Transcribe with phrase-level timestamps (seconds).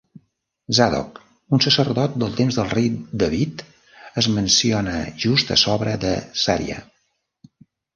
[0.77, 1.19] Zadok,
[1.57, 2.89] un sacerdot dels temps del rei
[3.25, 3.63] David,
[4.25, 6.85] es menciona just a sobre de Zariah.